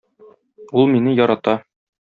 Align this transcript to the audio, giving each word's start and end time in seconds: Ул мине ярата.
Ул 0.81 0.89
мине 0.95 1.15
ярата. 1.21 1.57